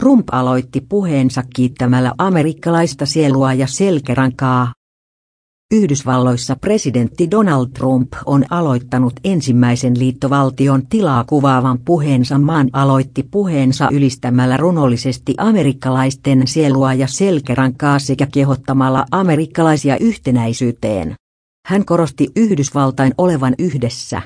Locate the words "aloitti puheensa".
0.32-1.42, 12.72-13.88